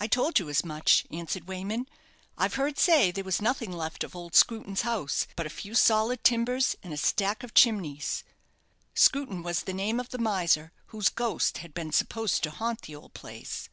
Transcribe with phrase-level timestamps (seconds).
[0.00, 1.86] "I told you as much," answered Wayman;
[2.38, 6.24] "I've heard say there was nothing left of old Screwton's house but a few solid
[6.24, 8.24] timbers and a stack of chimneys."
[8.94, 12.96] Screwton was the name of the miser whose ghost had been supposed to haunt the
[12.96, 13.68] old place.